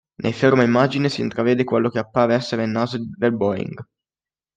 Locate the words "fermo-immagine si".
0.33-1.21